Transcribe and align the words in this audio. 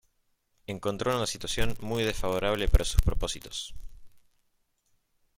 Encontró 0.65 1.15
una 1.15 1.27
situación 1.27 1.75
muy 1.79 2.01
desfavorable 2.03 2.67
para 2.67 2.85
sus 2.85 2.99
propósitos. 3.03 3.75